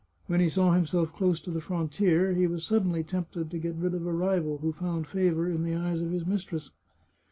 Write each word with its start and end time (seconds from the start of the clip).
When 0.25 0.39
he 0.39 0.49
saw 0.49 0.71
himself 0.71 1.13
close 1.13 1.39
to 1.41 1.51
the 1.51 1.61
frontier, 1.61 2.33
he 2.33 2.47
was 2.47 2.63
suddenly 2.63 3.03
tempted 3.03 3.51
to 3.51 3.59
get 3.59 3.75
rid 3.75 3.93
of 3.93 4.03
a 4.07 4.11
rival 4.11 4.57
who 4.57 4.73
found 4.73 5.05
favour 5.05 5.47
in 5.47 5.61
the 5.63 5.75
eyes 5.75 6.01
of 6.01 6.09
his 6.09 6.25
mistress." 6.25 6.71